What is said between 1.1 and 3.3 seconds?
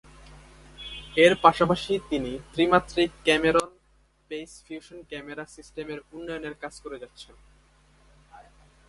এর পাশাপাশি তিনি ত্রিমাত্রিক